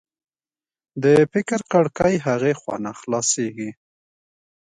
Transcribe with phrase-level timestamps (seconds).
[1.03, 3.69] د فکر کړکۍ هغې خوا نه خلاصېږي